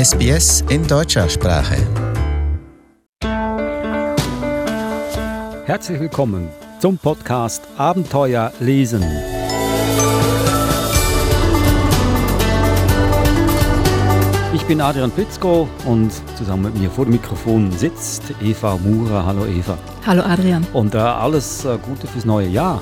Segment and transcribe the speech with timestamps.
[0.00, 1.76] SBS in deutscher Sprache.
[5.66, 9.04] Herzlich willkommen zum Podcast Abenteuer lesen.
[14.54, 19.26] Ich bin Adrian Pitzko und zusammen mit mir vor dem Mikrofon sitzt Eva Mura.
[19.26, 19.76] Hallo Eva.
[20.06, 20.66] Hallo Adrian.
[20.72, 22.80] Und äh, alles äh, Gute fürs neue Jahr.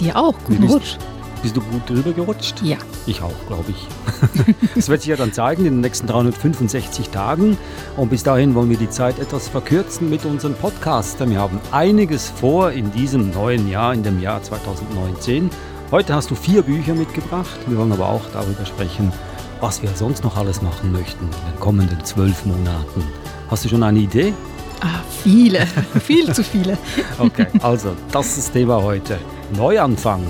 [0.00, 0.34] Dir auch.
[0.46, 0.96] Guten bist, Rutsch.
[1.42, 2.60] Bist du gut drüber gerutscht?
[2.62, 2.78] Ja.
[3.06, 4.54] Ich auch, glaube ich.
[4.74, 7.56] das wird sich ja dann zeigen in den nächsten 365 Tagen.
[7.96, 11.18] Und bis dahin wollen wir die Zeit etwas verkürzen mit unserem Podcast.
[11.18, 15.50] Denn wir haben einiges vor in diesem neuen Jahr, in dem Jahr 2019.
[15.90, 17.58] Heute hast du vier Bücher mitgebracht.
[17.66, 19.12] Wir wollen aber auch darüber sprechen,
[19.60, 23.02] was wir sonst noch alles machen möchten in den kommenden zwölf Monaten.
[23.48, 24.32] Hast du schon eine Idee?
[24.80, 25.66] Ah, viele.
[26.04, 26.78] Viel zu viele.
[27.18, 29.18] Okay, also das ist das Thema heute.
[29.56, 30.22] Neuanfang.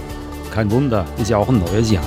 [0.50, 2.02] Kein Wunder, ist ja auch ein neues Jahr.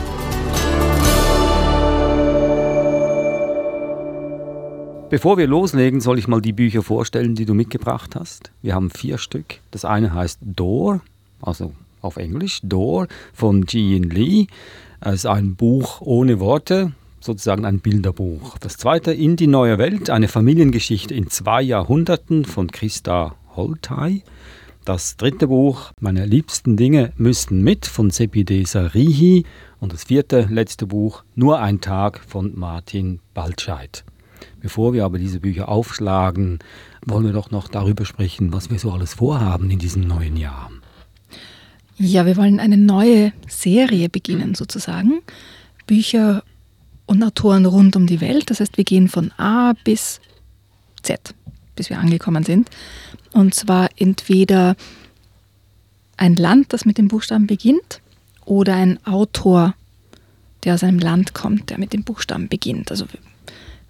[5.13, 8.49] Bevor wir loslegen, soll ich mal die Bücher vorstellen, die du mitgebracht hast.
[8.63, 9.59] Wir haben vier Stück.
[9.69, 11.01] Das eine heißt Door,
[11.39, 14.47] also auf Englisch Door von Jean Lee.
[15.01, 18.57] Es ist ein Buch ohne Worte, sozusagen ein Bilderbuch.
[18.57, 24.23] Das zweite In die neue Welt, eine Familiengeschichte in zwei Jahrhunderten von Christa Holtei.
[24.83, 29.45] Das dritte Buch, Meine liebsten Dinge müssten mit von Sepide Sarihi.
[29.79, 34.03] Und das vierte, letzte Buch, Nur ein Tag von Martin Baltscheid.
[34.63, 36.59] Bevor wir aber diese Bücher aufschlagen,
[37.05, 40.71] wollen wir doch noch darüber sprechen, was wir so alles vorhaben in diesem neuen Jahr.
[41.97, 45.19] Ja, wir wollen eine neue Serie beginnen sozusagen.
[45.85, 46.45] Bücher
[47.07, 48.49] und Autoren rund um die Welt.
[48.49, 50.21] Das heißt, wir gehen von A bis
[51.01, 51.35] Z,
[51.75, 52.69] bis wir angekommen sind.
[53.33, 54.77] Und zwar entweder
[56.15, 57.99] ein Land, das mit dem Buchstaben beginnt,
[58.45, 59.75] oder ein Autor,
[60.63, 62.91] der aus einem Land kommt, der mit dem Buchstaben beginnt.
[62.91, 63.07] Also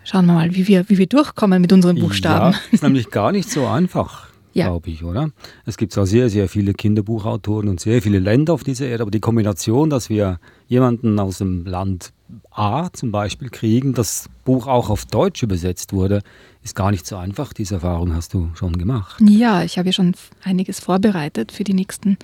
[0.03, 2.53] schauen wir mal, wie wir, wie wir durchkommen mit unseren Buchstaben.
[2.53, 4.65] Ja, ist nämlich gar nicht so einfach, Ja.
[4.67, 5.31] glaube ich, oder?
[5.65, 9.09] Es gibt zwar sehr, sehr viele Kinderbuchautoren und sehr viele Länder auf dieser Erde, aber
[9.11, 12.11] die Kombination, dass wir jemanden aus dem Land
[12.51, 16.21] A zum Beispiel kriegen, das Buch auch auf Deutsch übersetzt wurde,
[16.63, 17.51] ist gar nicht so einfach.
[17.53, 19.19] Diese Erfahrung hast du schon gemacht.
[19.21, 22.17] Ja, ich habe ja schon einiges vorbereitet für die nächsten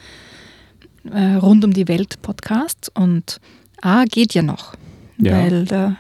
[1.12, 3.40] äh, Rund um die Welt Podcasts und
[3.82, 4.76] A geht ja noch,
[5.18, 5.34] Ja.
[5.34, 5.96] weil da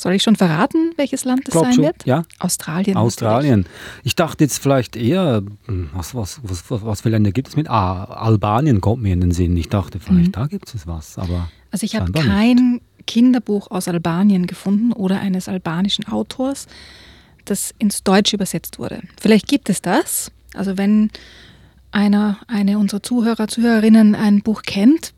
[0.00, 2.06] soll ich schon verraten, welches Land es sein schon, wird?
[2.06, 2.22] ja.
[2.38, 2.96] Australien.
[2.96, 3.66] Australien.
[4.02, 7.68] Ich dachte jetzt vielleicht eher, hm, was, was, was, was für Länder gibt es mit
[7.68, 8.04] A?
[8.04, 9.56] Albanien kommt mir in den Sinn.
[9.56, 10.32] Ich dachte, vielleicht Mhm.
[10.32, 11.50] da gibt es was, aber natürlich.
[11.72, 12.32] Also ich habe scheinbar nicht.
[12.32, 16.66] kein Kinderbuch aus Albanien gefunden oder eines albanischen Autors,
[17.44, 19.00] das ins Deutsche übersetzt wurde.
[19.20, 20.30] Vielleicht gibt es das.
[20.54, 21.10] Also wenn
[21.92, 25.12] einer, eine unserer Zuhörer, Zuhörerinnen ein Buch kennt,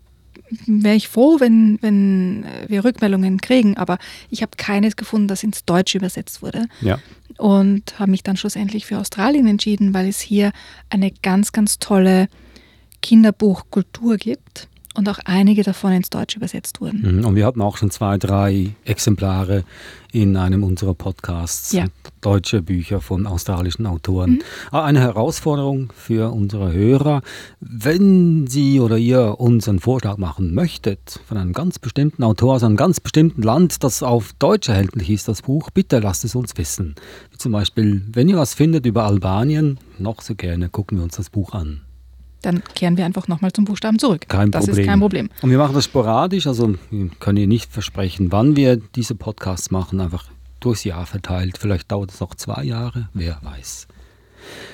[0.66, 3.76] wäre ich froh, wenn, wenn äh, wir Rückmeldungen kriegen.
[3.76, 3.98] Aber
[4.30, 6.66] ich habe keines gefunden, das ins Deutsche übersetzt wurde.
[6.80, 6.98] ja.
[7.38, 10.52] Und habe mich dann schlussendlich für Australien entschieden, weil es hier
[10.90, 12.28] eine ganz, ganz tolle
[13.00, 17.19] Kinderbuchkultur gibt und auch einige davon ins Deutsche übersetzt wurden.
[17.19, 19.64] Mhm, Und wir hatten auch schon zwei, drei Exemplare
[20.12, 21.86] in einem unserer Podcasts, Ja.
[22.20, 24.32] deutsche Bücher von australischen Autoren.
[24.32, 24.42] Mhm.
[24.70, 27.22] Ah, Eine Herausforderung für unsere Hörer.
[27.60, 32.62] Wenn Sie oder ihr uns einen Vorschlag machen möchtet von einem ganz bestimmten Autor aus
[32.64, 36.56] einem ganz bestimmten Land, das auf Deutsch erhältlich ist, das Buch, bitte lasst es uns
[36.58, 36.94] wissen.
[37.31, 41.16] Wie zum Beispiel, wenn ihr was findet über Albanien, noch so gerne gucken wir uns
[41.16, 41.81] das Buch an.
[42.42, 44.26] Dann kehren wir einfach nochmal zum Buchstaben zurück.
[44.28, 44.80] Kein das Problem.
[44.80, 45.30] ist kein Problem.
[45.42, 49.70] Und wir machen das sporadisch, also wir können hier nicht versprechen, wann wir diese Podcasts
[49.70, 50.26] machen, einfach
[50.60, 51.58] durchs Jahr verteilt.
[51.58, 53.86] Vielleicht dauert es auch zwei Jahre, wer weiß.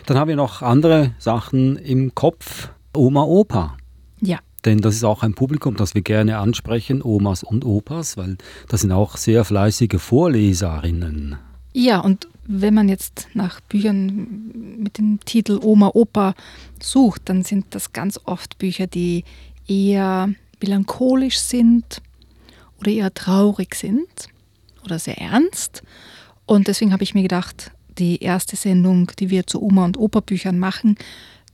[0.06, 2.70] Dann haben wir noch andere Sachen im Kopf.
[2.96, 3.76] Oma, Opa.
[4.20, 8.38] Ja, Denn das ist auch ein Publikum, das wir gerne ansprechen, Omas und Opas, weil
[8.68, 11.36] das sind auch sehr fleißige Vorleserinnen.
[11.74, 16.34] Ja, und wenn man jetzt nach Büchern mit dem Titel Oma, Opa
[16.82, 19.25] sucht, dann sind das ganz oft Bücher, die
[19.69, 22.00] eher melancholisch sind
[22.81, 24.28] oder eher traurig sind
[24.82, 25.82] oder sehr ernst.
[26.46, 30.58] Und deswegen habe ich mir gedacht, die erste Sendung, die wir zu Oma- und Opa-Büchern
[30.58, 30.96] machen,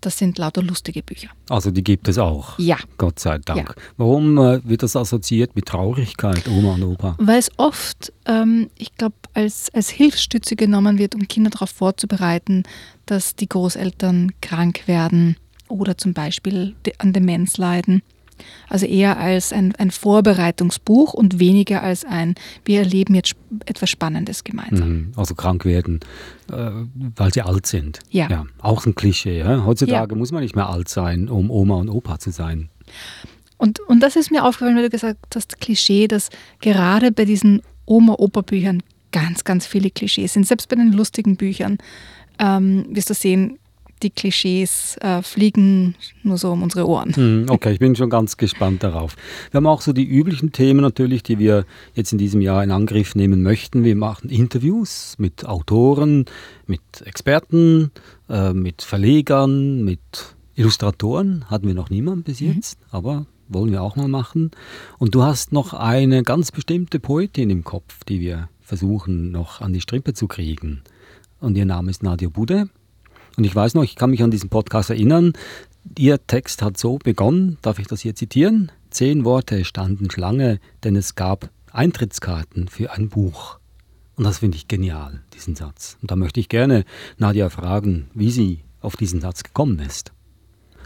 [0.05, 1.29] das sind lauter lustige Bücher.
[1.49, 2.59] Also die gibt es auch.
[2.59, 2.77] Ja.
[2.99, 3.69] Gott sei Dank.
[3.69, 3.75] Ja.
[3.97, 7.17] Warum äh, wird das assoziiert mit Traurigkeit, Oma und Opa?
[7.19, 12.65] Weil es oft, ähm, ich glaube, als, als Hilfsstütze genommen wird, um Kinder darauf vorzubereiten,
[13.07, 15.37] dass die Großeltern krank werden
[15.69, 18.03] oder zum Beispiel an Demenz leiden.
[18.69, 22.35] Also eher als ein, ein Vorbereitungsbuch und weniger als ein,
[22.65, 23.35] wir erleben jetzt
[23.67, 24.89] etwas Spannendes gemeinsam.
[24.89, 26.01] Mhm, Also krank werden,
[26.51, 26.71] äh,
[27.17, 28.01] weil sie alt sind.
[28.11, 28.47] Ja.
[28.61, 29.39] Auch ein Klischee.
[29.39, 29.65] Ja?
[29.65, 32.69] Heutzutage muss man nicht mehr alt sein, um Oma und Opa zu sein.
[33.57, 36.31] Und, und das ist mir aufgefallen, weil du gesagt hast, Klischee, dass
[36.61, 38.83] gerade bei diesen Oma-Opa-Büchern
[39.13, 40.47] ganz, ganz viele Klischees sind.
[40.47, 41.79] Selbst bei den lustigen Büchern
[42.39, 43.59] ähm, wirst du sehen,
[44.05, 47.15] die Klischees äh, fliegen nur so um unsere Ohren.
[47.17, 49.17] Hm, okay, ich bin schon ganz gespannt darauf.
[49.51, 51.65] Wir haben auch so die üblichen Themen natürlich, die wir
[51.95, 53.83] jetzt in diesem Jahr in Angriff nehmen möchten.
[53.83, 56.27] Wir machen Interviews mit Autoren,
[56.67, 57.91] mit Experten,
[58.29, 60.01] äh, mit Verlegern, mit
[60.55, 61.47] Illustratoren.
[61.51, 62.53] Hatten wir noch niemanden bis mhm.
[62.53, 62.87] jetzt, mhm.
[62.91, 64.51] aber wollen wir auch mal machen.
[64.99, 69.73] Und du hast noch eine ganz bestimmte Poetin im Kopf, die wir versuchen noch an
[69.73, 70.83] die Strippe zu kriegen.
[71.41, 72.69] Und ihr Name ist Nadia Bude.
[73.37, 75.33] Und ich weiß noch, ich kann mich an diesen Podcast erinnern,
[75.99, 78.73] Ihr Text hat so begonnen, darf ich das hier zitieren?
[78.89, 83.59] Zehn Worte standen Schlange, denn es gab Eintrittskarten für ein Buch.
[84.17, 85.99] Und das finde ich genial, diesen Satz.
[86.01, 86.85] Und da möchte ich gerne
[87.19, 90.13] Nadia fragen, wie sie auf diesen Satz gekommen ist.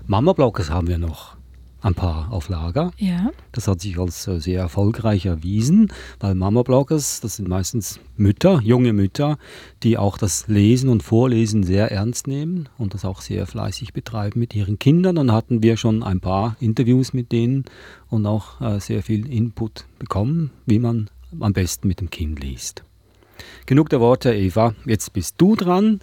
[0.06, 1.37] Mama-Bloggers haben wir noch
[1.80, 2.90] ein paar auf Lager.
[2.96, 3.30] Ja.
[3.52, 8.92] Das hat sich als äh, sehr erfolgreich erwiesen, weil Mama-Bloggers, das sind meistens Mütter, junge
[8.92, 9.38] Mütter,
[9.82, 14.40] die auch das Lesen und Vorlesen sehr ernst nehmen und das auch sehr fleißig betreiben
[14.40, 15.16] mit ihren Kindern.
[15.16, 17.64] Dann hatten wir schon ein paar Interviews mit denen
[18.08, 22.84] und auch äh, sehr viel Input bekommen, wie man am besten mit dem Kind liest.
[23.66, 24.74] Genug der Worte, Eva.
[24.84, 26.00] Jetzt bist du dran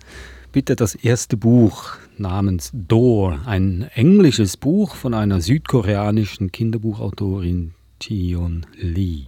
[0.55, 9.25] bitte das erste Buch namens Door, ein englisches Buch von einer südkoreanischen Kinderbuchautorin Jion Lee.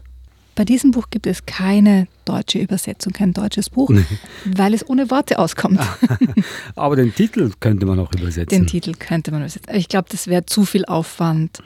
[0.55, 3.91] Bei diesem Buch gibt es keine deutsche Übersetzung, kein deutsches Buch,
[4.45, 5.81] weil es ohne Worte auskommt.
[6.75, 8.59] Aber den Titel könnte man auch übersetzen.
[8.59, 9.75] Den Titel könnte man übersetzen.
[9.75, 11.61] Ich glaube, das wäre zu viel Aufwand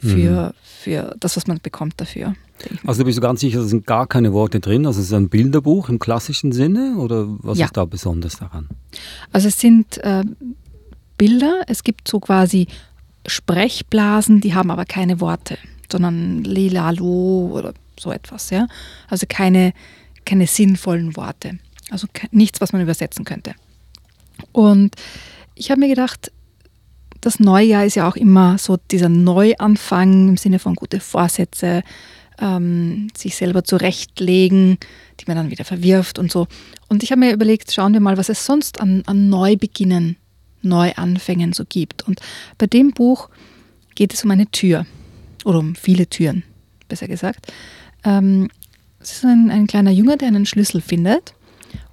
[0.00, 0.52] für, mhm.
[0.62, 2.34] für das, was man bekommt dafür.
[2.86, 4.86] Also bist du ganz sicher, da sind gar keine Worte drin?
[4.86, 7.66] Also es ist ein Bilderbuch im klassischen Sinne oder was ja.
[7.66, 8.68] ist da besonders daran?
[9.32, 10.24] Also es sind äh,
[11.18, 12.66] Bilder, es gibt so quasi
[13.26, 15.58] Sprechblasen, die haben aber keine Worte,
[15.90, 18.66] sondern Lilalo oder so etwas, ja.
[19.08, 19.72] Also keine,
[20.24, 21.58] keine sinnvollen Worte.
[21.90, 23.54] Also nichts, was man übersetzen könnte.
[24.50, 24.96] Und
[25.54, 26.32] ich habe mir gedacht,
[27.20, 31.82] das Neujahr ist ja auch immer so dieser Neuanfang im Sinne von gute Vorsätze,
[32.40, 34.78] ähm, sich selber zurechtlegen,
[35.20, 36.46] die man dann wieder verwirft und so.
[36.88, 40.16] Und ich habe mir überlegt, schauen wir mal, was es sonst an, an Neubeginnen,
[40.62, 42.02] Neuanfängen so gibt.
[42.02, 42.20] Und
[42.58, 43.28] bei dem Buch
[43.94, 44.86] geht es um eine Tür
[45.44, 46.44] oder um viele Türen,
[46.88, 47.52] besser gesagt.
[48.04, 48.48] Ähm,
[49.00, 51.34] es ist ein, ein kleiner Junge, der einen Schlüssel findet.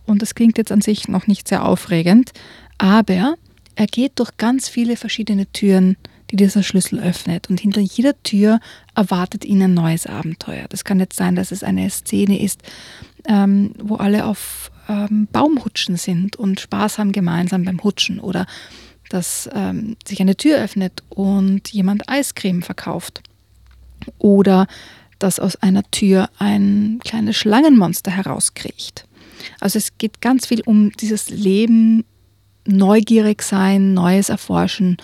[0.06, 2.32] Und das klingt jetzt an sich noch nicht sehr aufregend,
[2.80, 3.36] aber
[3.76, 5.98] er geht durch ganz viele verschiedene Türen
[6.32, 7.50] die dieser Schlüssel öffnet.
[7.50, 8.60] Und hinter jeder Tür
[8.96, 10.66] erwartet ihn ein neues Abenteuer.
[10.70, 12.62] Das kann jetzt sein, dass es eine Szene ist,
[13.28, 18.20] ähm, wo alle auf ähm, Baumhutschen sind und Spaß haben gemeinsam beim Hutschen.
[18.20, 18.46] Oder
[19.10, 23.22] dass ähm, sich eine Tür öffnet und jemand Eiscreme verkauft.
[24.18, 24.68] Oder
[25.18, 29.06] dass aus einer Tür ein kleines Schlangenmonster herauskriecht.
[29.60, 32.06] Also es geht ganz viel um dieses Leben,
[32.66, 34.98] neugierig sein, Neues erforschen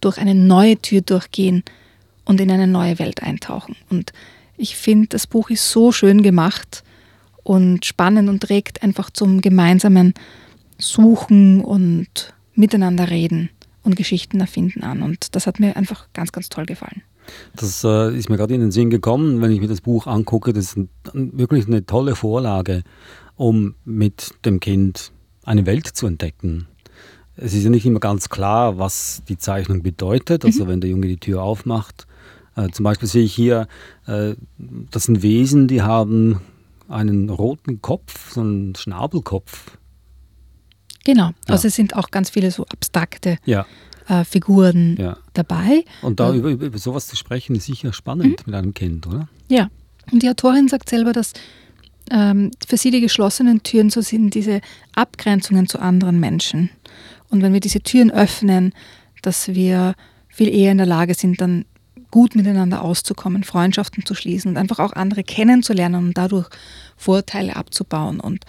[0.00, 1.62] durch eine neue Tür durchgehen
[2.24, 3.76] und in eine neue Welt eintauchen.
[3.90, 4.12] Und
[4.56, 6.82] ich finde, das Buch ist so schön gemacht
[7.42, 10.14] und spannend und trägt einfach zum gemeinsamen
[10.78, 13.50] Suchen und Miteinander reden
[13.82, 15.02] und Geschichten erfinden an.
[15.02, 17.02] Und das hat mir einfach ganz, ganz toll gefallen.
[17.54, 20.52] Das äh, ist mir gerade in den Sinn gekommen, wenn ich mir das Buch angucke.
[20.52, 22.82] Das ist ein, wirklich eine tolle Vorlage,
[23.36, 25.12] um mit dem Kind
[25.44, 26.66] eine Welt zu entdecken
[27.40, 30.44] es ist ja nicht immer ganz klar, was die Zeichnung bedeutet.
[30.44, 30.68] Also mhm.
[30.68, 32.06] wenn der Junge die Tür aufmacht,
[32.56, 33.68] äh, zum Beispiel sehe ich hier,
[34.06, 36.40] äh, das sind Wesen, die haben
[36.88, 39.78] einen roten Kopf, so einen Schnabelkopf.
[41.04, 41.32] Genau, ja.
[41.46, 43.66] also es sind auch ganz viele so abstrakte ja.
[44.08, 45.16] äh, Figuren ja.
[45.34, 45.84] dabei.
[46.02, 48.42] Und da über, über, sowas zu sprechen, ist sicher spannend mhm.
[48.46, 49.28] mit einem Kind, oder?
[49.48, 49.70] Ja,
[50.10, 51.32] und die Autorin sagt selber, dass
[52.10, 54.60] ähm, für sie die geschlossenen Türen so sind diese
[54.94, 56.70] Abgrenzungen zu anderen Menschen.
[57.30, 58.72] Und wenn wir diese Türen öffnen,
[59.22, 59.94] dass wir
[60.28, 61.64] viel eher in der Lage sind, dann
[62.10, 66.48] gut miteinander auszukommen, Freundschaften zu schließen und einfach auch andere kennenzulernen und dadurch
[66.96, 68.18] Vorteile abzubauen.
[68.18, 68.44] Und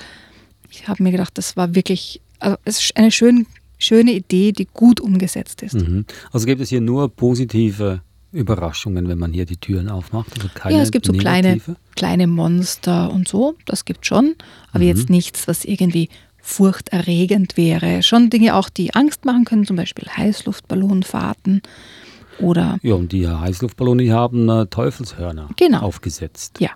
[0.70, 3.46] ich habe mir gedacht, das war wirklich also es ist eine schön,
[3.78, 5.76] schöne Idee, die gut umgesetzt ist.
[5.76, 6.06] Mhm.
[6.32, 10.32] Also gibt es hier nur positive Überraschungen, wenn man hier die Türen aufmacht?
[10.64, 11.60] Also ja, es gibt so kleine,
[11.96, 14.36] kleine Monster und so, das gibt schon,
[14.72, 14.90] aber mhm.
[14.90, 16.10] jetzt nichts, was irgendwie
[16.50, 18.04] furchterregend wäre.
[18.04, 21.62] Schon Dinge auch, die Angst machen können, zum Beispiel Heißluftballonfahrten
[22.40, 22.80] oder.
[22.82, 25.82] Ja, und die Heißluftballone haben äh, Teufelshörner genau.
[25.82, 26.60] aufgesetzt.
[26.60, 26.72] Ja.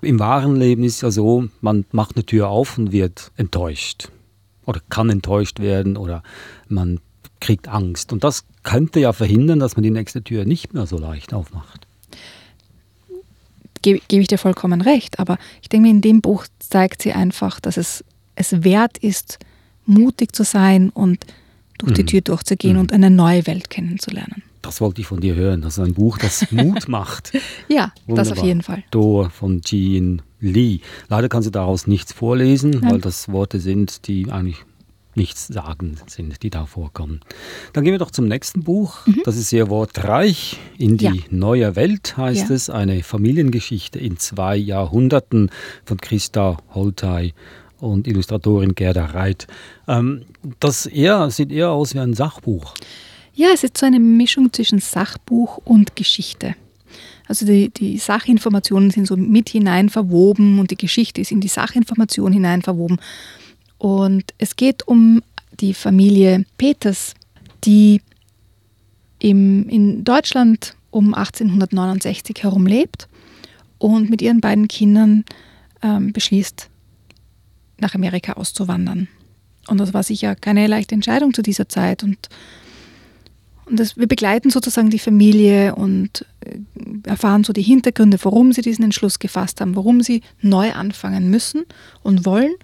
[0.00, 4.08] Im wahren Leben ist es ja so, man macht eine Tür auf und wird enttäuscht.
[4.64, 6.22] Oder kann enttäuscht werden oder
[6.68, 7.00] man
[7.40, 8.12] kriegt Angst.
[8.12, 11.86] Und das könnte ja verhindern, dass man die nächste Tür nicht mehr so leicht aufmacht.
[13.82, 17.12] gebe geb ich dir vollkommen recht, aber ich denke mir, in dem Buch zeigt sie
[17.12, 18.04] einfach, dass es,
[18.36, 19.38] es wert ist,
[19.86, 21.24] mutig zu sein und
[21.78, 22.06] durch die Mhm.
[22.06, 22.80] Tür durchzugehen Mhm.
[22.80, 24.42] und eine neue Welt kennenzulernen.
[24.62, 25.60] Das wollte ich von dir hören.
[25.62, 27.32] Das ist ein Buch, das Mut macht.
[27.68, 28.44] Ja, das auf Wunderbar.
[28.44, 28.84] jeden Fall.
[28.90, 30.80] Door von Jean Lee.
[31.08, 32.90] Leider kannst du daraus nichts vorlesen, Nein.
[32.92, 34.56] weil das Worte sind, die eigentlich
[35.14, 37.20] nichts sagen sind, die da vorkommen.
[37.72, 38.98] Dann gehen wir doch zum nächsten Buch.
[39.24, 40.58] Das ist sehr wortreich.
[40.78, 41.14] In die Mhm.
[41.14, 41.22] Ja.
[41.30, 42.54] neue Welt heißt Ja.
[42.54, 42.68] es.
[42.68, 45.50] Eine Familiengeschichte in zwei Jahrhunderten
[45.86, 47.32] von Christa Holtei
[47.80, 49.46] und Illustratorin Gerda Reit.
[49.88, 50.22] Ähm,
[50.60, 52.74] das eher, sieht eher aus wie ein Sachbuch.
[53.34, 56.54] Ja, es ist so eine Mischung zwischen Sachbuch und Geschichte.
[57.28, 61.48] Also die, die Sachinformationen sind so mit hinein verwoben und die Geschichte ist in die
[61.48, 62.98] Sachinformation hinein verwoben.
[63.78, 65.22] Und es geht um
[65.60, 67.14] die Familie Peters,
[67.64, 68.00] die
[69.18, 73.08] im, in Deutschland um 1869 herum lebt
[73.78, 75.24] und mit ihren beiden Kindern
[75.82, 76.70] ähm, beschließt,
[77.78, 79.08] nach Amerika auszuwandern.
[79.68, 82.02] Und das war sicher keine leichte Entscheidung zu dieser Zeit.
[82.02, 82.28] Und
[83.66, 86.58] und das, wir begleiten sozusagen die Familie und äh,
[87.02, 91.64] erfahren so die Hintergründe, warum sie diesen Entschluss gefasst haben, warum sie neu anfangen müssen
[92.04, 92.54] und wollen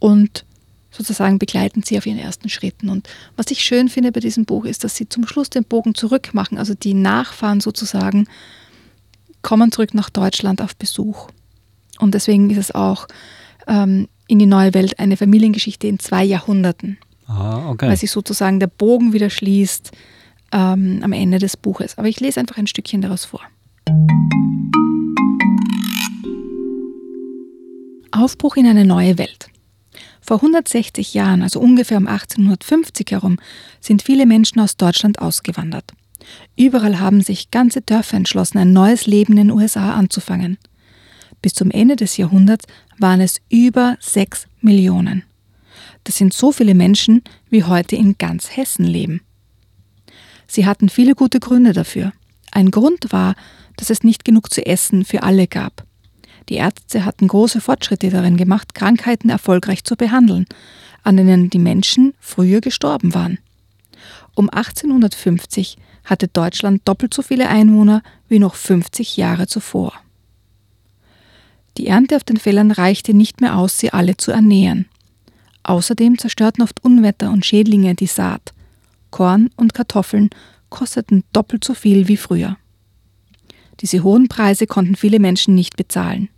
[0.00, 0.44] und
[0.90, 2.88] sozusagen begleiten sie auf ihren ersten Schritten.
[2.88, 5.94] Und was ich schön finde bei diesem Buch ist, dass sie zum Schluss den Bogen
[5.94, 8.26] zurück machen, also die Nachfahren sozusagen
[9.42, 11.28] kommen zurück nach Deutschland auf Besuch.
[12.00, 13.06] Und deswegen ist es auch
[13.68, 17.88] ähm, in die neue Welt eine Familiengeschichte in zwei Jahrhunderten Ah, okay.
[17.88, 19.90] weil sich sozusagen der Bogen wieder schließt
[20.52, 21.98] ähm, am Ende des Buches.
[21.98, 23.40] Aber ich lese einfach ein Stückchen daraus vor.
[28.12, 29.48] Aufbruch in eine neue Welt.
[30.20, 33.38] Vor 160 Jahren, also ungefähr um 1850 herum,
[33.80, 35.92] sind viele Menschen aus Deutschland ausgewandert.
[36.56, 40.58] Überall haben sich ganze Dörfer entschlossen, ein neues Leben in den USA anzufangen.
[41.42, 42.66] Bis zum Ende des Jahrhunderts
[42.98, 45.24] waren es über 6 Millionen.
[46.04, 49.20] Das sind so viele Menschen, wie heute in ganz Hessen leben.
[50.46, 52.12] Sie hatten viele gute Gründe dafür.
[52.50, 53.34] Ein Grund war,
[53.76, 55.84] dass es nicht genug zu essen für alle gab.
[56.48, 60.46] Die Ärzte hatten große Fortschritte darin gemacht, Krankheiten erfolgreich zu behandeln,
[61.02, 63.38] an denen die Menschen früher gestorben waren.
[64.34, 69.92] Um 1850 hatte Deutschland doppelt so viele Einwohner wie noch 50 Jahre zuvor.
[71.76, 74.86] Die Ernte auf den Feldern reichte nicht mehr aus, sie alle zu ernähren.
[75.62, 78.54] Außerdem zerstörten oft Unwetter und Schädlinge die Saat.
[79.10, 80.30] Korn und Kartoffeln
[80.70, 82.56] kosteten doppelt so viel wie früher.
[83.80, 86.28] Diese hohen Preise konnten viele Menschen nicht bezahlen.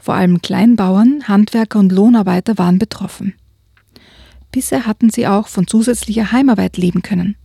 [0.00, 3.34] Vor allem Kleinbauern, Handwerker und Lohnarbeiter waren betroffen.
[4.50, 7.36] Bisher hatten sie auch von zusätzlicher Heimarbeit leben können.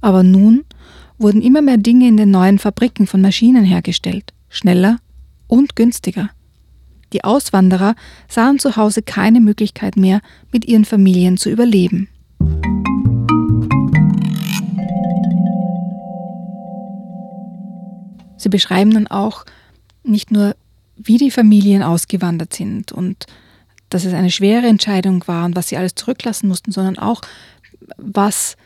[0.00, 0.64] Aber nun
[1.18, 4.98] wurden immer mehr Dinge in den neuen Fabriken von Maschinen hergestellt, schneller
[5.46, 6.30] und günstiger.
[7.14, 7.94] Die Auswanderer
[8.28, 12.08] sahen zu Hause keine Möglichkeit mehr, mit ihren Familien zu überleben.
[18.36, 19.44] Sie beschreiben dann auch
[20.02, 20.56] nicht nur,
[20.96, 23.26] wie die Familien ausgewandert sind und
[23.90, 27.20] dass es eine schwere Entscheidung war und was sie alles zurücklassen mussten, sondern auch,
[27.96, 28.56] was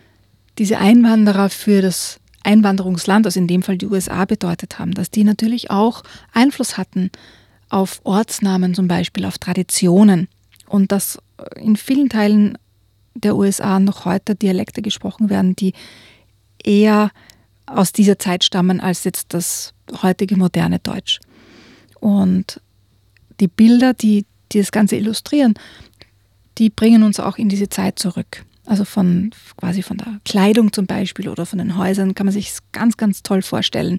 [0.57, 5.25] diese Einwanderer für das Einwanderungsland, also in dem Fall die USA, bedeutet haben, dass die
[5.25, 6.03] natürlich auch
[6.33, 7.11] Einfluss hatten
[7.69, 10.29] auf Ortsnamen zum Beispiel, auf Traditionen
[10.67, 11.19] und dass
[11.57, 12.59] in vielen Teilen
[13.15, 15.73] der USA noch heute Dialekte gesprochen werden, die
[16.63, 17.11] eher
[17.67, 21.21] aus dieser Zeit stammen als jetzt das heutige moderne Deutsch.
[22.01, 22.61] Und
[23.41, 25.55] die Bilder, die, die das Ganze illustrieren,
[26.59, 28.45] die bringen uns auch in diese Zeit zurück.
[28.67, 32.53] Also von quasi von der Kleidung zum Beispiel oder von den Häusern kann man sich
[32.73, 33.99] ganz, ganz toll vorstellen,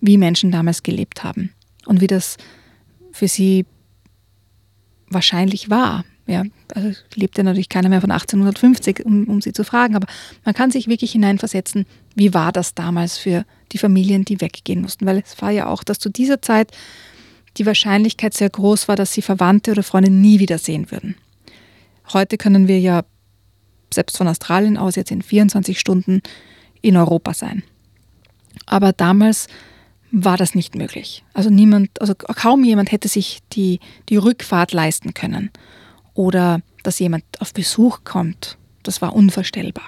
[0.00, 1.52] wie Menschen damals gelebt haben
[1.86, 2.36] und wie das
[3.18, 3.66] für sie
[5.10, 6.04] wahrscheinlich war.
[6.26, 6.44] Ja,
[6.74, 10.06] also lebt ja natürlich keiner mehr von 1850, um, um sie zu fragen, aber
[10.44, 15.06] man kann sich wirklich hineinversetzen, wie war das damals für die Familien, die weggehen mussten.
[15.06, 16.70] Weil es war ja auch, dass zu dieser Zeit
[17.56, 21.14] die Wahrscheinlichkeit sehr groß war, dass sie Verwandte oder Freunde nie wiedersehen würden.
[22.12, 23.04] Heute können wir ja
[23.92, 26.20] selbst von Australien aus jetzt in 24 Stunden
[26.82, 27.62] in Europa sein.
[28.66, 29.48] Aber damals
[30.10, 31.24] war das nicht möglich.
[31.34, 35.50] Also niemand, also kaum jemand hätte sich die, die Rückfahrt leisten können.
[36.14, 38.58] Oder dass jemand auf Besuch kommt.
[38.82, 39.84] Das war unvorstellbar.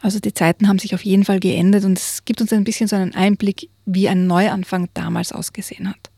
[0.00, 2.88] Also die Zeiten haben sich auf jeden Fall geändert und es gibt uns ein bisschen
[2.88, 6.10] so einen Einblick, wie ein Neuanfang damals ausgesehen hat.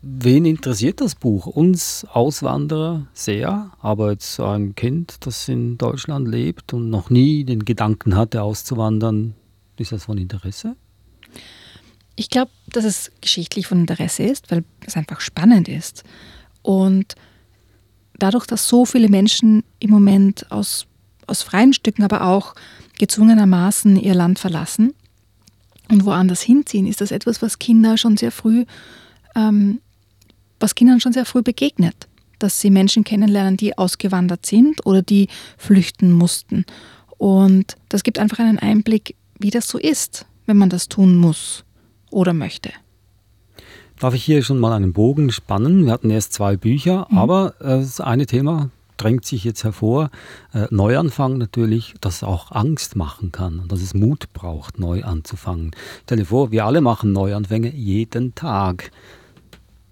[0.00, 1.46] Wen interessiert das Buch?
[1.46, 7.44] Uns Auswanderer sehr, aber jetzt so ein Kind, das in Deutschland lebt und noch nie
[7.44, 9.34] den Gedanken hatte, auszuwandern,
[9.78, 10.76] ist das von Interesse?
[12.16, 16.02] Ich glaube, dass es geschichtlich von Interesse ist, weil es einfach spannend ist.
[16.62, 17.14] Und
[18.18, 20.86] dadurch, dass so viele Menschen im Moment aus,
[21.26, 22.54] aus freien Stücken, aber auch
[22.98, 24.94] gezwungenermaßen ihr Land verlassen
[25.90, 28.64] und woanders hinziehen, ist das etwas, was Kinder schon sehr früh,
[29.34, 29.80] ähm,
[30.58, 32.08] was Kindern schon sehr früh begegnet.
[32.38, 36.64] Dass sie Menschen kennenlernen, die ausgewandert sind oder die flüchten mussten.
[37.18, 41.65] Und das gibt einfach einen Einblick, wie das so ist, wenn man das tun muss
[42.16, 42.70] oder möchte.
[44.00, 45.84] Darf ich hier schon mal einen Bogen spannen?
[45.84, 47.18] Wir hatten erst zwei Bücher, mhm.
[47.18, 50.10] aber äh, das eine Thema drängt sich jetzt hervor.
[50.54, 55.04] Äh, Neuanfang natürlich, dass es auch Angst machen kann und dass es Mut braucht, neu
[55.04, 55.72] anzufangen.
[56.04, 58.90] Stell dir vor, wir alle machen Neuanfänge jeden Tag.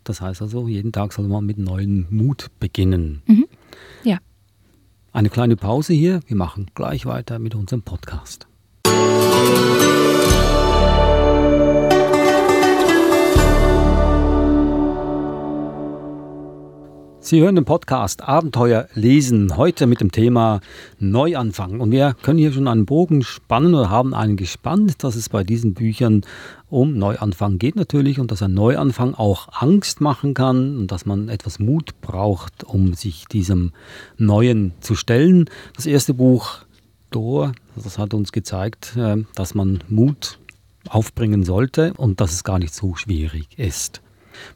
[0.02, 3.22] Das heißt also, jeden Tag soll man mit neuem Mut beginnen.
[3.26, 3.46] Mhm.
[4.02, 4.18] Ja.
[5.12, 6.20] Eine kleine Pause hier.
[6.26, 8.46] Wir machen gleich weiter mit unserem Podcast.
[17.24, 20.60] Sie hören den Podcast Abenteuer lesen, heute mit dem Thema
[20.98, 21.80] Neuanfang.
[21.80, 25.42] Und wir können hier schon einen Bogen spannen oder haben einen gespannt, dass es bei
[25.42, 26.26] diesen Büchern
[26.68, 31.30] um Neuanfang geht natürlich und dass ein Neuanfang auch Angst machen kann und dass man
[31.30, 33.72] etwas Mut braucht, um sich diesem
[34.18, 35.48] Neuen zu stellen.
[35.76, 36.58] Das erste Buch,
[37.10, 40.38] Dor, das hat uns gezeigt, äh, dass man Mut
[40.90, 44.02] aufbringen sollte und dass es gar nicht so schwierig ist.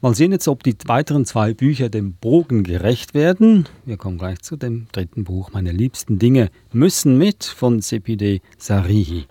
[0.00, 3.66] Mal sehen jetzt, ob die weiteren zwei Bücher dem Bogen gerecht werden.
[3.85, 5.50] Wir kommen gleich zu dem dritten Buch.
[5.52, 9.26] Meine liebsten Dinge müssen mit von Sepide Sarihi.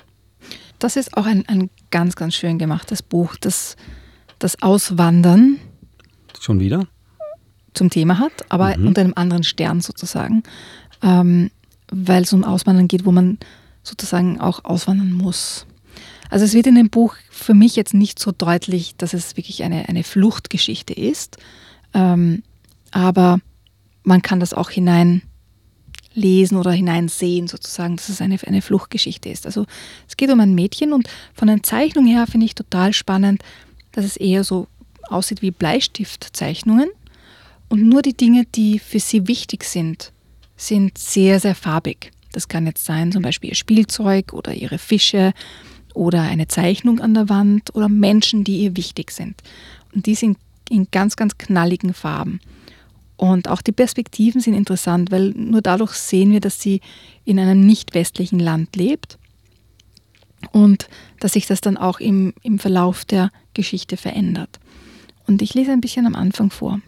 [0.79, 3.75] Das ist auch ein, ein ganz, ganz schön gemachtes Buch, das
[4.39, 5.57] das Auswandern
[6.39, 6.87] schon wieder
[7.73, 8.87] zum Thema hat, aber mhm.
[8.87, 10.43] unter einem anderen Stern sozusagen,
[11.01, 11.51] ähm,
[11.91, 13.37] weil es um Auswandern geht, wo man
[13.83, 15.65] sozusagen auch auswandern muss.
[16.29, 19.63] Also es wird in dem Buch für mich jetzt nicht so deutlich, dass es wirklich
[19.63, 21.37] eine, eine Fluchtgeschichte ist,
[21.93, 22.43] ähm,
[22.91, 23.39] aber
[24.03, 29.45] man kann das auch hineinlesen oder hineinsehen sozusagen, dass es eine, eine Fluchtgeschichte ist.
[29.45, 29.65] Also
[30.07, 33.43] es geht um ein Mädchen und von der Zeichnung her finde ich total spannend,
[33.91, 34.67] dass es eher so
[35.09, 36.89] aussieht wie Bleistiftzeichnungen
[37.69, 40.11] und nur die Dinge, die für sie wichtig sind,
[40.55, 42.11] sind sehr, sehr farbig.
[42.31, 45.33] Das kann jetzt sein, zum Beispiel ihr Spielzeug oder ihre Fische
[45.97, 49.41] oder eine Zeichnung an der Wand oder Menschen, die ihr wichtig sind.
[49.93, 50.37] Und die sind
[50.69, 52.39] in ganz, ganz knalligen Farben.
[53.15, 56.81] Und auch die Perspektiven sind interessant, weil nur dadurch sehen wir, dass sie
[57.25, 59.17] in einem nicht westlichen Land lebt
[60.51, 60.87] und
[61.19, 64.59] dass sich das dann auch im, im Verlauf der Geschichte verändert.
[65.25, 66.79] Und ich lese ein bisschen am Anfang vor.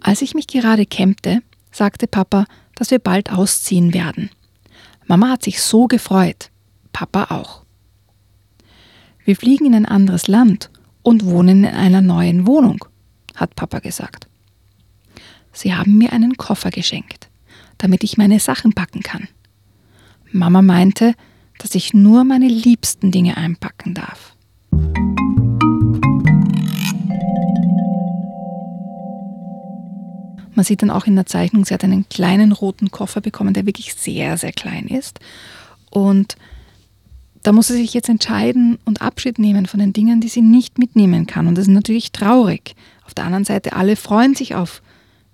[0.00, 4.28] Als ich mich gerade kämmte, sagte Papa, dass wir bald ausziehen werden.
[5.06, 6.50] Mama hat sich so gefreut,
[6.92, 7.62] Papa auch.
[9.24, 10.70] Wir fliegen in ein anderes Land
[11.02, 12.84] und wohnen in einer neuen Wohnung,
[13.34, 14.26] hat Papa gesagt.
[15.52, 17.28] Sie haben mir einen Koffer geschenkt,
[17.78, 19.28] damit ich meine Sachen packen kann.
[20.30, 21.14] Mama meinte,
[21.58, 24.34] dass ich nur meine liebsten Dinge einpacken darf.
[30.54, 33.66] Man sieht dann auch in der Zeichnung, sie hat einen kleinen roten Koffer bekommen, der
[33.66, 35.18] wirklich sehr, sehr klein ist.
[35.90, 36.36] Und
[37.42, 40.78] da muss sie sich jetzt entscheiden und Abschied nehmen von den Dingen, die sie nicht
[40.78, 41.46] mitnehmen kann.
[41.46, 42.74] Und das ist natürlich traurig.
[43.04, 44.82] Auf der anderen Seite, alle freuen sich auf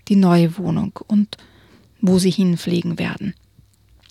[0.09, 1.37] die neue Wohnung und
[2.01, 3.35] wo sie hinfliegen werden.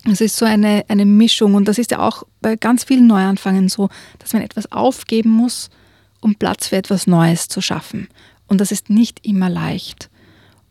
[0.09, 3.67] Es ist so eine, eine Mischung und das ist ja auch bei ganz vielen Neuanfangen
[3.67, 3.89] so,
[4.19, 5.69] dass man etwas aufgeben muss,
[6.21, 8.07] um Platz für etwas Neues zu schaffen.
[8.47, 10.09] Und das ist nicht immer leicht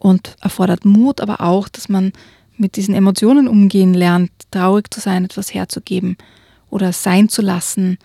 [0.07, 2.13] und erfordert Mut, aber auch, dass man
[2.57, 6.17] mit diesen Emotionen umgehen lernt, traurig zu sein, etwas herzugeben
[6.71, 7.99] oder sein zu lassen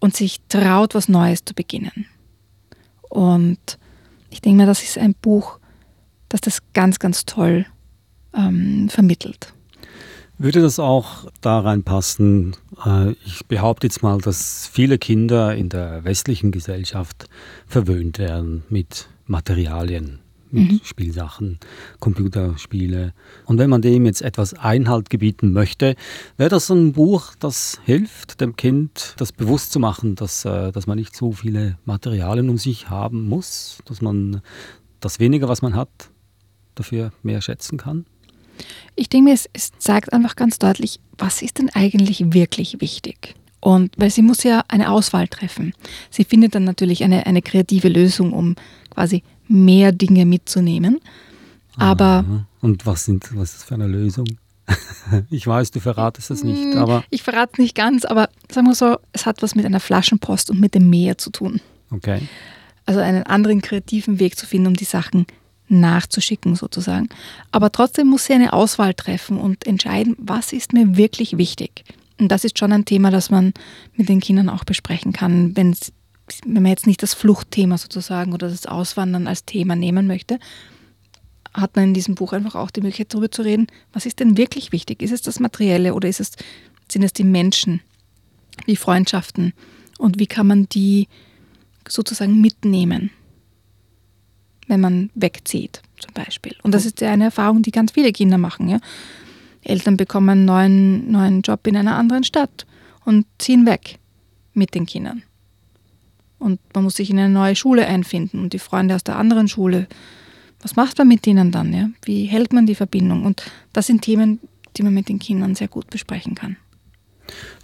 [0.00, 2.06] und sich traut, was Neues zu beginnen.
[3.08, 3.78] Und
[4.30, 5.60] ich denke mir, das ist ein Buch,
[6.28, 7.66] das das ganz, ganz toll
[8.34, 9.54] ähm, vermittelt.
[10.36, 12.56] Würde das auch da reinpassen?
[12.84, 17.28] Äh, ich behaupte jetzt mal, dass viele Kinder in der westlichen Gesellschaft
[17.68, 20.80] verwöhnt werden mit Materialien mit mhm.
[20.82, 21.58] Spielsachen,
[22.00, 23.12] Computerspiele.
[23.44, 25.96] Und wenn man dem jetzt etwas Einhalt gebieten möchte,
[26.36, 30.86] wäre das ein Buch, das hilft dem Kind, das bewusst zu machen, dass, äh, dass
[30.86, 34.42] man nicht so viele Materialien um sich haben muss, dass man
[35.00, 36.10] das weniger, was man hat,
[36.74, 38.06] dafür mehr schätzen kann?
[38.94, 43.34] Ich denke mir, es, es zeigt einfach ganz deutlich, was ist denn eigentlich wirklich wichtig?
[43.60, 45.72] Und weil sie muss ja eine Auswahl treffen.
[46.10, 48.54] Sie findet dann natürlich eine, eine kreative Lösung, um
[48.90, 51.00] quasi mehr Dinge mitzunehmen.
[51.76, 52.24] Aber.
[52.60, 54.26] Und was, sind, was ist das für eine Lösung?
[55.30, 58.66] ich weiß, du verratest es nicht, Mm, aber Ich verrate es nicht ganz, aber sagen
[58.66, 61.60] wir so, es hat was mit einer Flaschenpost und mit dem Meer zu tun.
[61.90, 62.22] okay.
[62.88, 65.26] Also einen anderen kreativen Weg zu finden, um die Sachen
[65.68, 67.08] nachzuschicken sozusagen.
[67.50, 71.84] Aber trotzdem muss sie eine Auswahl treffen und entscheiden, was ist mir wirklich wichtig.
[72.20, 73.52] Und das ist schon ein Thema, das man
[73.94, 75.92] mit den Kindern auch besprechen kann, wenn's,
[76.44, 80.38] wenn man jetzt nicht das Fluchtthema sozusagen oder das Auswandern als Thema nehmen möchte,
[81.54, 84.36] hat man in diesem Buch einfach auch die Möglichkeit darüber zu reden, was ist denn
[84.36, 85.02] wirklich wichtig?
[85.02, 86.32] Ist es das Materielle oder ist es,
[86.90, 87.80] sind es die Menschen,
[88.66, 89.52] die Freundschaften
[89.98, 91.08] und wie kann man die
[91.88, 93.10] sozusagen mitnehmen,
[94.66, 96.56] wenn man wegzieht zum Beispiel.
[96.62, 98.68] Und das ist ja eine Erfahrung, die ganz viele Kinder machen.
[98.68, 98.80] Ja?
[99.62, 102.66] Eltern bekommen einen neuen, neuen Job in einer anderen Stadt
[103.04, 103.98] und ziehen weg
[104.52, 105.22] mit den Kindern.
[106.38, 109.48] Und man muss sich in eine neue Schule einfinden und die Freunde aus der anderen
[109.48, 109.86] Schule.
[110.60, 111.72] Was macht man mit denen dann?
[111.72, 111.88] Ja?
[112.04, 113.24] Wie hält man die Verbindung?
[113.24, 114.40] Und das sind Themen,
[114.76, 116.56] die man mit den Kindern sehr gut besprechen kann.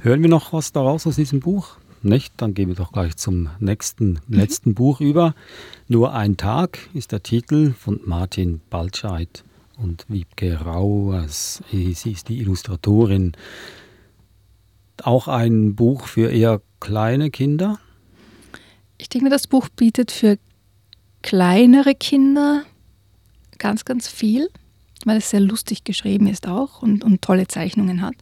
[0.01, 1.77] Hören wir noch was daraus aus diesem Buch?
[2.03, 2.35] Nicht?
[2.39, 5.35] Dann gehen wir doch gleich zum nächsten, letzten Buch über.
[5.87, 9.45] Nur ein Tag ist der Titel von Martin Baltscheid
[9.77, 11.63] und Wiebke Rauers.
[11.71, 13.33] Sie ist die Illustratorin.
[15.03, 17.79] Auch ein Buch für eher kleine Kinder.
[19.03, 20.39] Ich denke, das Buch bietet für
[21.23, 22.63] kleinere Kinder
[23.59, 24.49] ganz, ganz viel,
[25.05, 28.15] weil es sehr lustig geschrieben ist auch und, und tolle Zeichnungen hat.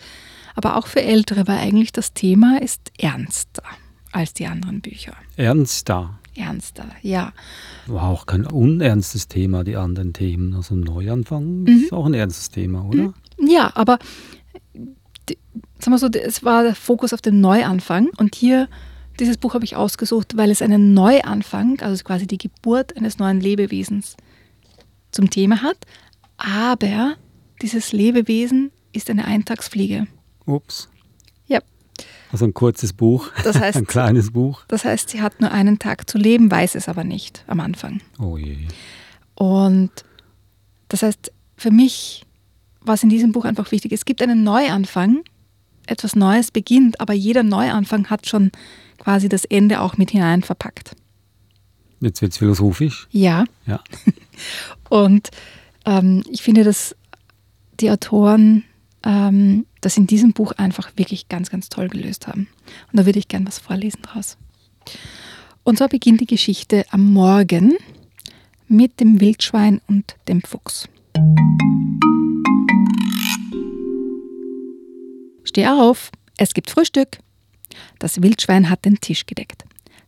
[0.54, 3.62] Aber auch für Ältere, weil eigentlich das Thema ist ernster
[4.10, 5.12] als die anderen Bücher.
[5.36, 6.18] Ernster.
[6.34, 7.34] Ernster, ja.
[7.86, 10.54] War auch kein unernstes Thema, die anderen Themen.
[10.54, 13.12] Also ein Neuanfang ist auch ein ernstes Thema, oder?
[13.38, 13.98] Ja, aber
[15.28, 15.36] die,
[15.78, 18.66] sagen wir so, es war der Fokus auf den Neuanfang und hier,
[19.18, 23.40] dieses Buch habe ich ausgesucht, weil es einen Neuanfang, also quasi die Geburt eines neuen
[23.40, 24.16] Lebewesens
[25.10, 25.76] zum Thema hat,
[26.36, 27.16] aber
[27.62, 30.06] dieses Lebewesen ist eine Eintagsfliege.
[30.46, 30.88] Ups.
[31.46, 31.60] Ja,
[32.32, 34.62] Also ein kurzes Buch, Das heißt- ein kleines Buch.
[34.68, 38.00] das heißt, sie hat nur einen Tag zu leben, weiß es aber nicht am Anfang.
[38.18, 38.56] Oh je.
[39.34, 39.90] Und
[40.88, 42.24] das heißt, für mich
[42.80, 45.22] war es in diesem Buch einfach wichtig, es gibt einen Neuanfang,
[45.90, 48.50] etwas Neues beginnt, aber jeder Neuanfang hat schon
[48.98, 50.96] quasi das Ende auch mit hinein verpackt.
[52.00, 53.08] Jetzt wird es philosophisch.
[53.10, 53.82] Ja, Ja.
[54.88, 55.30] und
[55.84, 56.96] ähm, ich finde, dass
[57.80, 58.64] die Autoren
[59.02, 62.48] ähm, das in diesem Buch einfach wirklich ganz, ganz toll gelöst haben.
[62.92, 64.36] Und da würde ich gern was vorlesen draus.
[65.62, 67.76] Und zwar beginnt die Geschichte am Morgen
[68.68, 70.88] mit dem Wildschwein und dem Fuchs.
[75.44, 77.18] Steh auf, es gibt Frühstück.
[77.98, 79.64] Das Wildschwein hat den Tisch gedeckt.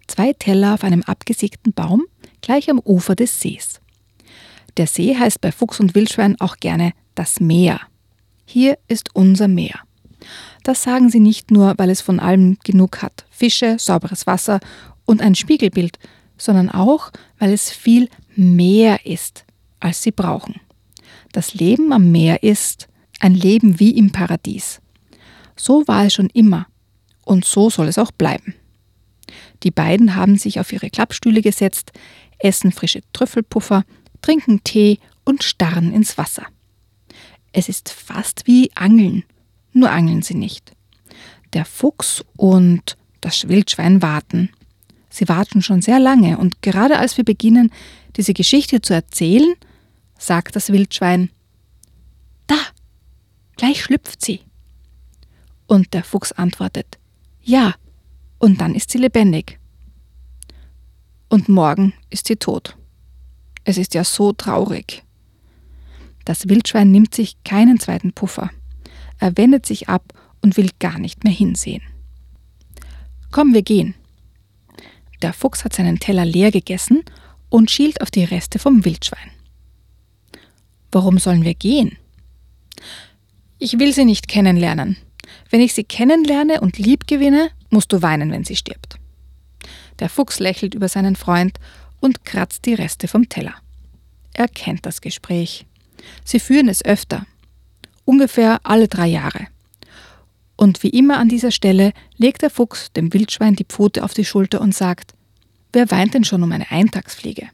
[0.07, 2.05] Zwei Teller auf einem abgesägten Baum,
[2.41, 3.81] gleich am Ufer des Sees.
[4.77, 7.81] Der See heißt bei Fuchs und Wildschwein auch gerne das Meer.
[8.45, 9.81] Hier ist unser Meer.
[10.63, 14.61] Das sagen sie nicht nur, weil es von allem genug hat, Fische, sauberes Wasser
[15.05, 15.99] und ein Spiegelbild,
[16.37, 19.45] sondern auch, weil es viel mehr ist,
[19.81, 20.61] als sie brauchen.
[21.33, 22.89] Das Leben am Meer ist
[23.21, 24.82] ein Leben wie im Paradies.
[25.57, 26.67] So war es schon immer
[27.25, 28.55] und so soll es auch bleiben.
[29.63, 31.93] Die beiden haben sich auf ihre Klappstühle gesetzt,
[32.39, 33.85] essen frische Trüffelpuffer,
[34.21, 36.47] trinken Tee und starren ins Wasser.
[37.53, 39.25] Es ist fast wie Angeln,
[39.73, 40.73] nur angeln sie nicht.
[41.53, 44.51] Der Fuchs und das Wildschwein warten.
[45.11, 47.71] Sie warten schon sehr lange und gerade als wir beginnen,
[48.17, 49.55] diese Geschichte zu erzählen,
[50.19, 51.31] sagt das Wildschwein,
[52.47, 52.57] da,
[53.57, 54.41] gleich schlüpft sie.
[55.73, 56.99] Und der Fuchs antwortet,
[57.41, 57.75] ja,
[58.39, 59.59] und dann ist sie lebendig.
[61.31, 62.77] Und morgen ist sie tot.
[63.65, 65.03] Es ist ja so traurig.
[66.27, 68.51] Das Wildschwein nimmt sich keinen zweiten Puffer.
[69.19, 71.81] Er wendet sich ab und will gar nicht mehr hinsehen.
[73.31, 73.95] Komm, wir gehen.
[75.23, 77.03] Der Fuchs hat seinen Teller leer gegessen
[77.49, 79.31] und schielt auf die Reste vom Wildschwein.
[80.91, 81.97] Warum sollen wir gehen?
[83.59, 84.99] Ich will sie nicht kennenlernen.
[85.51, 88.97] Wenn ich sie kennenlerne und lieb gewinne, musst du weinen, wenn sie stirbt.
[89.99, 91.59] Der Fuchs lächelt über seinen Freund
[92.01, 93.55] und kratzt die Reste vom Teller.
[94.35, 95.67] Er kennt das Gespräch.
[96.25, 97.27] Sie führen es öfter,
[98.05, 99.47] ungefähr alle drei Jahre.
[100.57, 104.25] Und wie immer an dieser Stelle legt der Fuchs dem Wildschwein die Pfote auf die
[104.25, 105.13] Schulter und sagt,
[105.73, 107.49] wer weint denn schon um eine Eintagsfliege?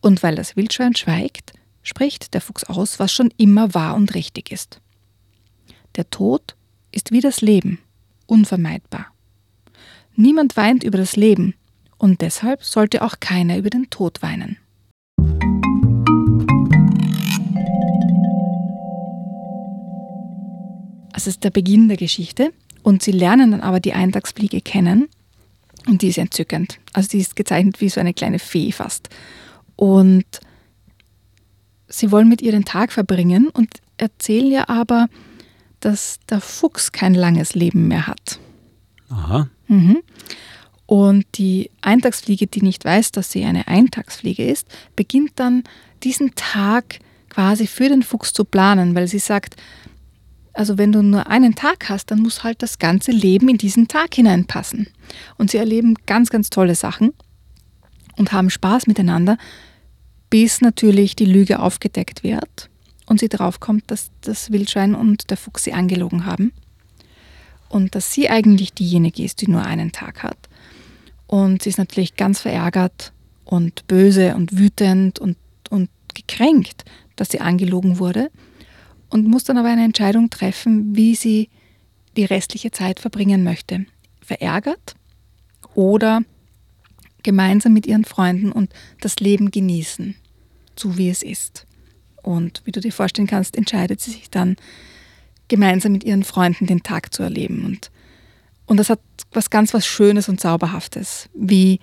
[0.00, 1.52] Und weil das Wildschwein schweigt,
[1.82, 4.81] spricht der Fuchs aus, was schon immer wahr und richtig ist.
[5.96, 6.56] Der Tod
[6.90, 7.78] ist wie das Leben,
[8.26, 9.06] unvermeidbar.
[10.16, 11.54] Niemand weint über das Leben
[11.98, 14.56] und deshalb sollte auch keiner über den Tod weinen.
[21.14, 22.52] Es ist der Beginn der Geschichte.
[22.82, 25.08] Und sie lernen dann aber die Eintagsfliege kennen.
[25.86, 26.78] Und die ist entzückend.
[26.92, 29.08] Also die ist gezeichnet wie so eine kleine Fee fast.
[29.76, 30.24] Und
[31.86, 35.08] sie wollen mit ihr den Tag verbringen und erzählen ja aber,
[35.84, 38.38] dass der Fuchs kein langes Leben mehr hat.
[39.10, 39.48] Aha.
[39.68, 39.98] Mhm.
[40.86, 44.66] Und die Eintagsfliege, die nicht weiß, dass sie eine Eintagsfliege ist,
[44.96, 45.64] beginnt dann
[46.02, 49.56] diesen Tag quasi für den Fuchs zu planen, weil sie sagt,
[50.52, 53.88] also wenn du nur einen Tag hast, dann muss halt das ganze Leben in diesen
[53.88, 54.86] Tag hineinpassen.
[55.38, 57.12] Und sie erleben ganz, ganz tolle Sachen
[58.16, 59.38] und haben Spaß miteinander,
[60.28, 62.70] bis natürlich die Lüge aufgedeckt wird
[63.12, 66.50] und sie draufkommt, dass das Wildschwein und der Fuchs sie angelogen haben.
[67.68, 70.48] Und dass sie eigentlich diejenige ist, die nur einen Tag hat.
[71.26, 73.12] Und sie ist natürlich ganz verärgert
[73.44, 75.36] und böse und wütend und,
[75.68, 78.30] und gekränkt, dass sie angelogen wurde
[79.10, 81.50] und muss dann aber eine Entscheidung treffen, wie sie
[82.16, 83.84] die restliche Zeit verbringen möchte.
[84.22, 84.94] Verärgert
[85.74, 86.22] oder
[87.22, 88.72] gemeinsam mit ihren Freunden und
[89.02, 90.14] das Leben genießen,
[90.76, 91.66] so wie es ist.
[92.22, 94.56] Und wie du dir vorstellen kannst, entscheidet sie sich dann,
[95.48, 97.64] gemeinsam mit ihren Freunden den Tag zu erleben.
[97.66, 97.90] Und,
[98.64, 99.00] und das hat
[99.32, 101.80] was ganz was Schönes und Zauberhaftes, wie,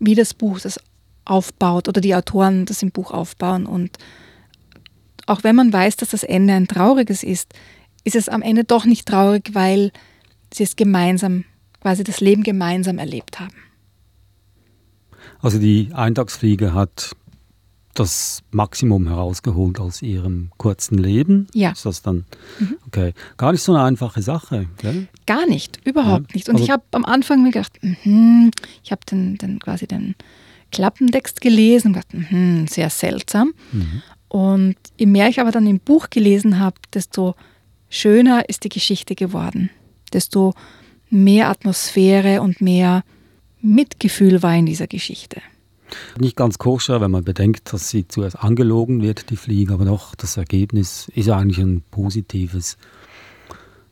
[0.00, 0.80] wie das Buch das
[1.24, 3.96] aufbaut oder die Autoren das im Buch aufbauen und
[5.26, 7.54] auch wenn man weiß, dass das Ende ein trauriges ist,
[8.04, 9.92] ist es am Ende doch nicht traurig, weil
[10.52, 11.44] sie es gemeinsam,
[11.80, 13.54] quasi das Leben gemeinsam erlebt haben.
[15.40, 17.14] Also die Eintagsfliege hat
[17.94, 21.46] das Maximum herausgeholt aus ihrem kurzen Leben.
[21.52, 21.70] Ja.
[21.72, 22.24] Ist das dann
[22.58, 22.76] mhm.
[22.86, 23.12] okay?
[23.36, 24.66] Gar nicht so eine einfache Sache.
[24.78, 25.08] Gell?
[25.26, 26.34] Gar nicht, überhaupt ja.
[26.34, 26.48] nicht.
[26.48, 28.50] Und also, ich habe am Anfang mir gedacht, mh,
[28.82, 30.14] ich habe den, den, quasi den
[30.70, 33.52] Klappentext gelesen und gedacht, mh, sehr seltsam.
[33.72, 34.02] Mhm.
[34.28, 37.34] Und je mehr ich aber dann im Buch gelesen habe, desto
[37.90, 39.68] schöner ist die Geschichte geworden.
[40.14, 40.54] Desto
[41.10, 43.04] mehr Atmosphäre und mehr
[43.60, 45.42] Mitgefühl war in dieser Geschichte.
[46.18, 50.14] Nicht ganz koscher, wenn man bedenkt, dass sie zuerst angelogen wird, die Fliege, aber doch
[50.14, 52.76] das Ergebnis ist eigentlich ein positives,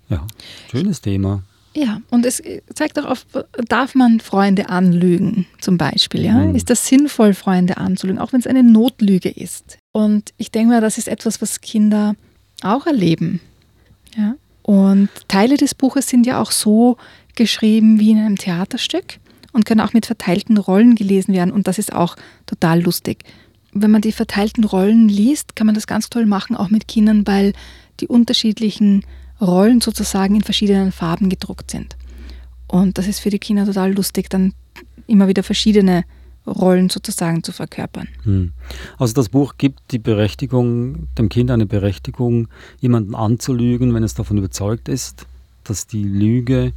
[0.08, 0.26] ja,
[0.70, 1.42] schönes Thema.
[1.74, 2.42] Ja, und es
[2.74, 3.26] zeigt auch auf,
[3.68, 6.24] darf man Freunde anlügen, zum Beispiel.
[6.24, 6.34] Ja?
[6.34, 6.56] Mhm.
[6.56, 9.78] Ist das sinnvoll, Freunde anzulügen, auch wenn es eine Notlüge ist?
[9.92, 12.16] Und ich denke mal, das ist etwas, was Kinder
[12.62, 13.40] auch erleben.
[14.16, 14.34] Ja?
[14.62, 16.96] Und Teile des Buches sind ja auch so
[17.36, 19.18] geschrieben wie in einem Theaterstück
[19.52, 21.52] und können auch mit verteilten Rollen gelesen werden.
[21.52, 23.24] Und das ist auch total lustig.
[23.72, 27.26] Wenn man die verteilten Rollen liest, kann man das ganz toll machen, auch mit Kindern,
[27.26, 27.52] weil
[28.00, 29.04] die unterschiedlichen
[29.40, 31.96] Rollen sozusagen in verschiedenen Farben gedruckt sind.
[32.66, 34.54] Und das ist für die Kinder total lustig, dann
[35.06, 36.04] immer wieder verschiedene
[36.46, 38.08] Rollen sozusagen zu verkörpern.
[38.24, 38.52] Hm.
[38.98, 42.48] Also das Buch gibt die Berechtigung, dem Kind eine Berechtigung,
[42.80, 45.26] jemanden anzulügen, wenn es davon überzeugt ist,
[45.64, 46.72] dass die Lüge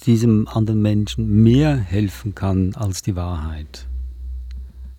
[0.00, 3.86] diesem anderen Menschen mehr helfen kann als die Wahrheit.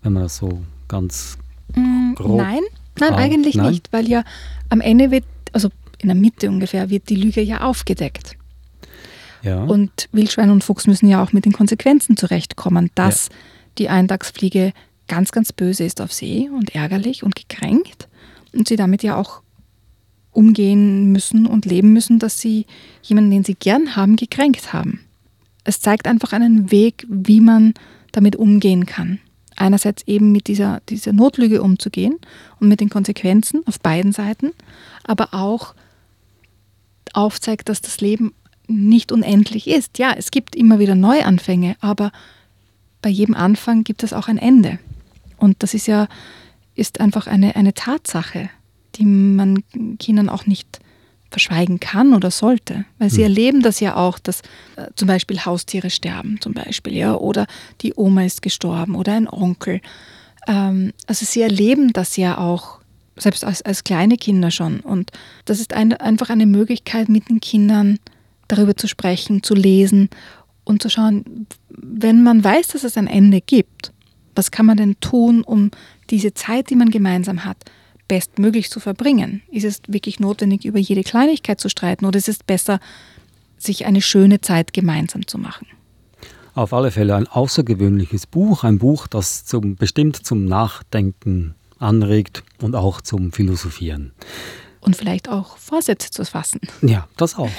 [0.02, 1.38] Wenn man das so ganz
[1.74, 2.38] mm, grob.
[2.38, 2.62] Nein,
[2.98, 3.70] nein, eigentlich nein?
[3.70, 4.24] nicht, weil ja
[4.68, 8.36] am Ende wird, also in der Mitte ungefähr, wird die Lüge ja aufgedeckt.
[9.42, 9.62] Ja.
[9.62, 13.34] Und Wildschwein und Fuchs müssen ja auch mit den Konsequenzen zurechtkommen, dass ja.
[13.78, 14.72] die Eintagsfliege
[15.08, 18.08] ganz, ganz böse ist auf sie und ärgerlich und gekränkt
[18.52, 19.42] und sie damit ja auch
[20.32, 22.66] umgehen müssen und leben müssen, dass sie
[23.02, 25.00] jemanden, den sie gern haben, gekränkt haben.
[25.64, 27.74] Es zeigt einfach einen Weg, wie man
[28.12, 29.18] damit umgehen kann.
[29.56, 32.16] Einerseits eben mit dieser, dieser Notlüge umzugehen
[32.60, 34.52] und mit den Konsequenzen auf beiden Seiten,
[35.04, 35.74] aber auch
[37.12, 38.32] aufzeigt, dass das Leben
[38.68, 39.98] nicht unendlich ist.
[39.98, 42.12] Ja, es gibt immer wieder Neuanfänge, aber
[43.02, 44.78] bei jedem Anfang gibt es auch ein Ende.
[45.36, 46.08] Und das ist ja
[46.74, 48.48] ist einfach eine, eine Tatsache,
[48.96, 49.62] die man
[49.98, 50.80] Kindern auch nicht
[51.30, 53.24] verschweigen kann oder sollte, weil sie hm.
[53.24, 54.40] erleben das ja auch, dass
[54.76, 57.46] äh, zum Beispiel Haustiere sterben, zum Beispiel, ja, oder
[57.82, 59.80] die Oma ist gestorben oder ein Onkel.
[60.48, 62.80] Ähm, also sie erleben das ja auch
[63.16, 64.80] selbst als, als kleine Kinder schon.
[64.80, 65.12] Und
[65.44, 67.98] das ist ein, einfach eine Möglichkeit, mit den Kindern
[68.48, 70.08] darüber zu sprechen, zu lesen
[70.64, 73.92] und zu schauen, wenn man weiß, dass es ein Ende gibt,
[74.34, 75.70] was kann man denn tun, um
[76.10, 77.58] diese Zeit, die man gemeinsam hat,
[78.10, 79.40] bestmöglich zu verbringen?
[79.52, 82.80] Ist es wirklich notwendig, über jede Kleinigkeit zu streiten oder ist es besser,
[83.56, 85.68] sich eine schöne Zeit gemeinsam zu machen?
[86.54, 92.74] Auf alle Fälle ein außergewöhnliches Buch, ein Buch, das zum, bestimmt zum Nachdenken anregt und
[92.74, 94.10] auch zum Philosophieren.
[94.80, 96.60] Und vielleicht auch Vorsätze zu fassen.
[96.82, 97.50] Ja, das auch.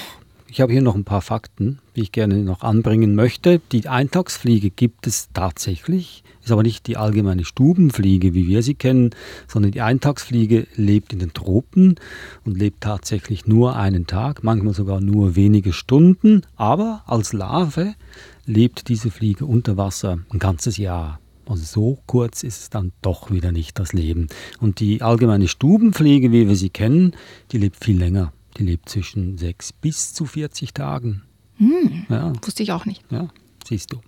[0.52, 3.62] Ich habe hier noch ein paar Fakten, die ich gerne noch anbringen möchte.
[3.72, 9.14] Die Eintagsfliege gibt es tatsächlich, ist aber nicht die allgemeine Stubenfliege, wie wir sie kennen,
[9.48, 11.94] sondern die Eintagsfliege lebt in den Tropen
[12.44, 17.94] und lebt tatsächlich nur einen Tag, manchmal sogar nur wenige Stunden, aber als Larve
[18.44, 21.18] lebt diese Fliege unter Wasser ein ganzes Jahr.
[21.46, 24.26] Also so kurz ist es dann doch wieder nicht das Leben.
[24.60, 27.14] Und die allgemeine Stubenfliege, wie wir sie kennen,
[27.52, 28.34] die lebt viel länger.
[28.58, 31.22] Die lebt zwischen 6 bis zu 40 Tagen.
[31.56, 32.32] Hm, ja.
[32.42, 33.02] Wusste ich auch nicht.
[33.10, 33.28] Ja,
[33.66, 34.00] siehst du.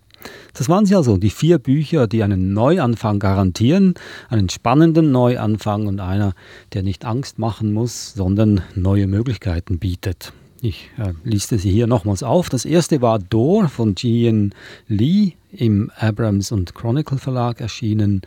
[0.54, 3.94] Das waren sie also, die vier Bücher, die einen Neuanfang garantieren,
[4.28, 6.35] einen spannenden Neuanfang und einer,
[6.72, 10.33] der nicht Angst machen muss, sondern neue Möglichkeiten bietet.
[10.62, 12.48] Ich äh, liste sie hier nochmals auf.
[12.48, 14.54] Das erste war Door von Jian
[14.88, 18.22] Lee im Abrams und Chronicle Verlag erschienen.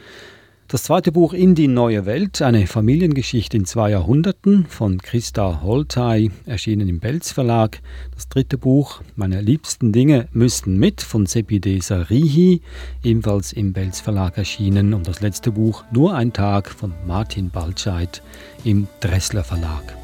[0.70, 6.30] Das zweite Buch In die neue Welt, eine Familiengeschichte in zwei Jahrhunderten von Christa Holtei,
[6.46, 7.80] erschienen im Belz Verlag.
[8.14, 12.62] Das dritte Buch, Meine liebsten Dinge müssten mit, von Sepide Sarihi,
[13.02, 14.94] ebenfalls im Belz Verlag erschienen.
[14.94, 18.22] Und das letzte Buch, Nur ein Tag, von Martin Baltscheid
[18.66, 19.96] im Dressler Verlag.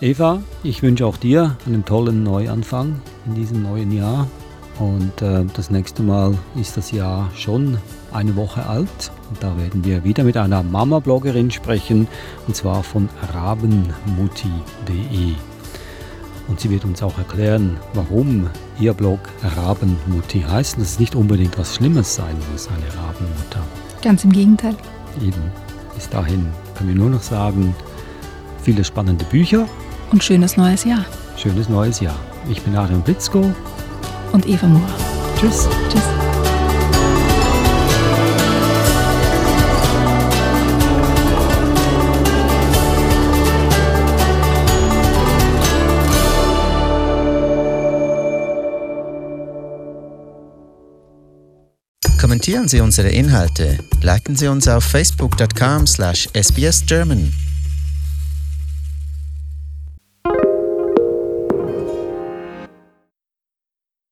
[0.00, 4.28] Eva, ich wünsche auch dir einen tollen Neuanfang in diesem neuen Jahr.
[4.78, 7.78] Und äh, das nächste Mal ist das Jahr schon
[8.12, 9.12] eine Woche alt.
[9.30, 12.08] Und da werden wir wieder mit einer Mama-Bloggerin sprechen,
[12.46, 15.34] und zwar von rabenmutti.de.
[16.46, 19.20] Und sie wird uns auch erklären, warum ihr Blog
[19.56, 20.78] Rabenmutti heißt.
[20.78, 23.60] Dass es nicht unbedingt was Schlimmes sein muss, eine Rabenmutter.
[24.02, 24.76] Ganz im Gegenteil.
[25.22, 25.42] Eben.
[25.94, 27.74] Bis dahin können wir nur noch sagen,
[28.62, 29.66] viele spannende Bücher.
[30.10, 31.04] Und schönes neues Jahr.
[31.36, 32.16] Schönes neues Jahr.
[32.50, 33.52] Ich bin Adrian Blitzko.
[34.34, 34.92] Und Eva Moore.
[35.38, 35.68] Tschüss.
[35.88, 36.02] Tschüss.
[52.20, 57.43] Kommentieren Sie unsere Inhalte, liken Sie uns auf facebook.com/sbsgerman